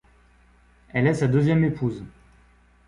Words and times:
Elle 0.93 1.05
est 1.05 1.13
sa 1.13 1.27
deuxième 1.27 1.63
épouse. 1.63 2.03